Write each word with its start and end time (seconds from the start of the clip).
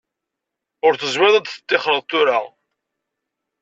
Ur 0.85 0.93
tezmireḍ 0.95 1.35
ad 1.37 1.47
teṭṭixreḍ 1.47 2.01
tura. 2.09 2.39